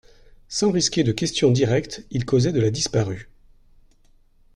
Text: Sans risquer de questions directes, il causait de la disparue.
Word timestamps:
Sans 0.47 0.71
risquer 0.71 1.03
de 1.03 1.11
questions 1.11 1.51
directes, 1.51 2.03
il 2.09 2.25
causait 2.25 2.51
de 2.51 2.59
la 2.59 2.71
disparue. 2.71 3.29